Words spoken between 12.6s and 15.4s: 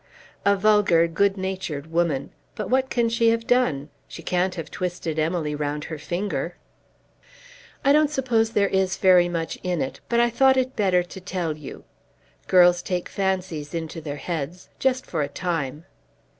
take fancies into their heads, just for a